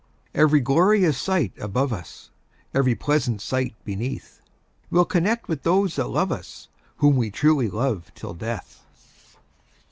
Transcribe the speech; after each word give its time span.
Every 0.33 0.61
glorious 0.61 1.15
sight 1.19 1.53
above 1.59 1.93
us, 1.93 2.31
Every 2.73 2.95
pleasant 2.95 3.39
sight 3.39 3.75
beneath, 3.85 4.41
We'll 4.89 5.05
connect 5.05 5.47
with 5.47 5.61
those 5.61 5.95
that 5.97 6.07
love 6.09 6.31
us, 6.31 6.69
Whom 6.97 7.15
we 7.17 7.29
truly 7.29 7.69
love 7.69 8.11
till 8.15 8.33
death! 8.33 8.81